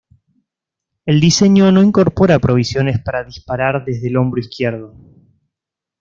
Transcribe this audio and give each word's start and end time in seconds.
El 1.05 1.21
diseño 1.21 1.71
no 1.71 1.83
incorpora 1.83 2.39
provisiones 2.39 2.99
para 2.99 3.23
disparar 3.23 3.85
desde 3.85 4.07
el 4.07 4.17
hombro 4.17 4.39
izquierdo. 4.41 4.95